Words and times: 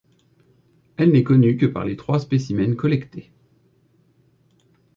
Elle 0.97 1.11
n'est 1.11 1.23
connue 1.23 1.57
que 1.57 1.67
par 1.67 1.85
les 1.85 1.95
trois 1.95 2.19
spécimens 2.19 2.75
collectés. 2.75 3.31